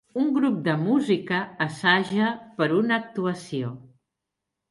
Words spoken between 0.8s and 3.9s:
música assaja per una actuació.